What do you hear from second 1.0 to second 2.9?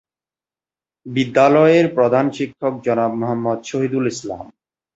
বিদ্যালয়ের প্রধান শিক্ষক